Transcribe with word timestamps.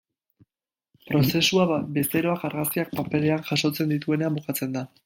Prozesua 1.09 1.77
bezeroak 1.99 2.47
argazkiak 2.51 2.99
paperean 3.03 3.47
jasotzen 3.53 3.97
dituenean 3.97 4.41
bukatzen 4.43 4.79
da. 4.81 4.87